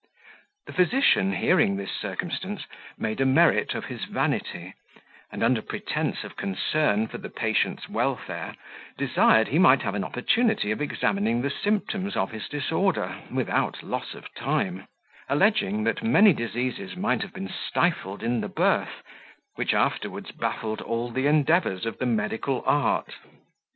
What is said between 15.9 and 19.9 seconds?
many diseases might have been stifled in the birth, which